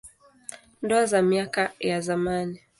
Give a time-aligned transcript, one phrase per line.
[0.81, 2.61] Ndoa za miaka ya zamani.